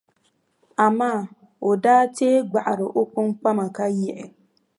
Amaa 0.85 1.19
o 1.69 1.71
daa 1.83 2.03
tee 2.15 2.37
gbaɣiri 2.49 2.85
o 2.99 3.01
kpuŋkpama 3.11 3.65
ka 3.75 3.85
yiɣi. 3.97 4.25